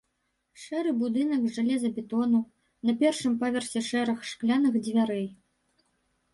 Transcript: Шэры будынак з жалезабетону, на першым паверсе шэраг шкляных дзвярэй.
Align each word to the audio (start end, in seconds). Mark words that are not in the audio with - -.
Шэры 0.61 0.91
будынак 1.01 1.43
з 1.45 1.51
жалезабетону, 1.57 2.41
на 2.91 2.97
першым 3.03 3.37
паверсе 3.45 3.79
шэраг 3.91 4.19
шкляных 4.33 4.83
дзвярэй. 4.89 5.27